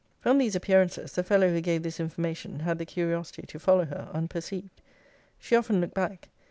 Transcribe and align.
'From 0.19 0.39
these 0.39 0.55
appearances, 0.55 1.13
the 1.13 1.23
fellow 1.23 1.49
who 1.49 1.61
gave 1.61 1.83
this 1.83 1.99
information, 1.99 2.61
had 2.61 2.79
the 2.79 2.87
curiosity 2.87 3.43
to 3.43 3.59
follow 3.59 3.85
her, 3.85 4.09
unperceived. 4.11 4.81
She 5.37 5.55
often 5.55 5.79
looked 5.79 5.93
back. 5.93 6.29